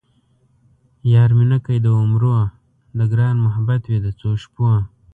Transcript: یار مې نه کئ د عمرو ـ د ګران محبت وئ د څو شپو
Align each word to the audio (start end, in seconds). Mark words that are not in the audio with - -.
یار 1.13 1.29
مې 1.37 1.45
نه 1.51 1.57
کئ 1.65 1.77
د 1.85 1.87
عمرو 1.99 2.33
ـ 2.39 2.51
د 2.97 2.99
ګران 3.11 3.35
محبت 3.45 3.81
وئ 3.85 3.99
د 4.05 4.07
څو 4.19 4.29
شپو 4.43 4.69